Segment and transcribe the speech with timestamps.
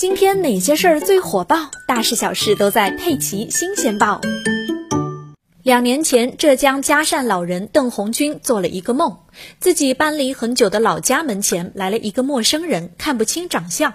[0.00, 1.70] 今天哪些事儿最火爆？
[1.86, 4.18] 大事小事都在《佩奇新鲜报》。
[5.62, 9.18] 两年前，浙江嘉善老人邓红军做了一个梦，
[9.58, 13.92] 自己搬离很久的老家门前来了一个陌生人，看不清长相。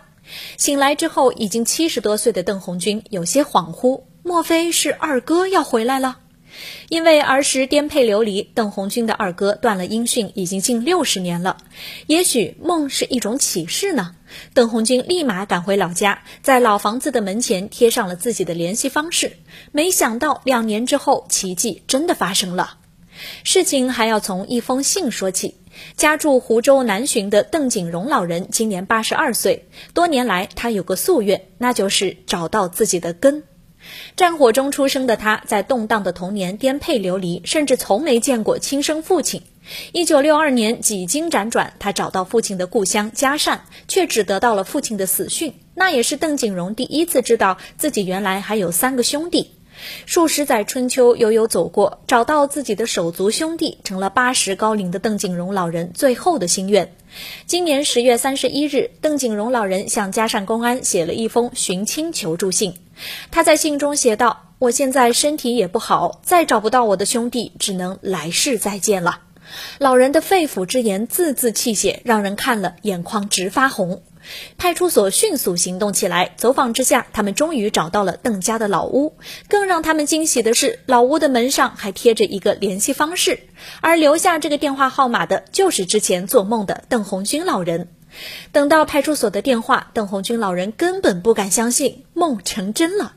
[0.58, 6.18] 醒来之后，已经七十多岁的邓红军有些恍惚，莫非是二哥要回来了？
[6.88, 11.58] 因为儿时颠沛流离，邓红军的二哥断了音讯已经近六十年了。
[12.06, 14.12] 也许梦是一种启示呢。
[14.54, 19.38] 邓红军立马赶回老家，在老房子的门前贴上了自己的联系方式。
[19.72, 22.78] 没想到两年之后，奇迹真的发生了。
[23.44, 25.56] 事情还要从一封信说起。
[25.98, 33.44] 家住湖州南浔的邓景荣老人今年八十二岁，多年来他有个夙愿，那就是找到自己的根。
[34.16, 39.42] 战火中出生的他，在动荡的童年颠沛流离，甚至从没见过亲生父亲。
[39.92, 45.54] 一九六二年，几经辗转，他找到父亲的故乡嘉善，却只得到了父亲的死讯。
[45.74, 49.52] 那也是邓景荣第一次知道自己原来还有三个兄弟。
[50.06, 56.94] 数十载春秋悠悠走过，找到自己的手足兄弟，成了八十高龄的邓景荣老人最后的心愿。
[57.46, 62.76] 今年十月三十一日，邓景荣老人向嘉善公安写了一封寻亲求助信。
[63.32, 69.24] 他在信中写道：“我现在身体也不好，再找不到我的兄弟，只能来世再见了。”
[69.78, 74.04] 老人的肺腑之言，字字泣血，让人看了眼眶直发红。
[74.58, 79.18] 派出所迅速行动起来，走访之下，他们终于找到了邓家的老屋。
[79.48, 83.42] 更让他们惊喜的是，老屋的门上还贴着一个联系方式，
[83.82, 87.90] 而留下这个电话号码的，就是之前做梦的邓红军老人。
[88.52, 93.14] 等到派出所的电话，邓红军老人根本不敢相信梦成真了。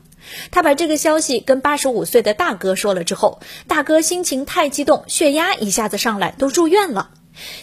[0.51, 7.09] 他把这个消息跟八十五岁的大哥说了之后，大哥心情太激动，血压一下子上来，都住院了。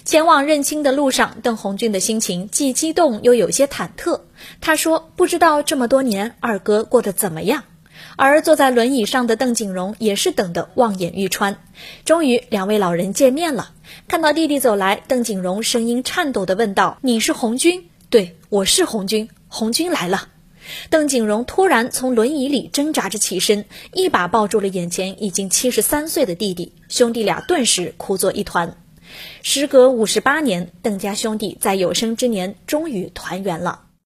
[0.05, 4.23] 前往认亲的路上，邓红军的心情既激动又有些忐忑。
[4.61, 7.65] 他说：“不知道这么多年二哥过得怎么样。”
[8.17, 11.59] 而坐在轮椅上的邓景荣也是等得望眼欲穿。
[12.05, 13.73] 终于，两位老人见面了。
[14.09, 19.29] 看到弟弟走来，邓景荣声音颤抖地问道：“你是红军？”“对，我是红军。
[19.49, 20.29] ”“红军来了。”
[20.91, 28.77] 邓景荣突然从轮椅里挣扎着起身，一把抱住了眼前已经七十三岁的弟弟，兄弟俩顿时哭作一团。
[29.43, 33.86] 时隔五十八年，邓家兄弟在有生之年终于团圆了。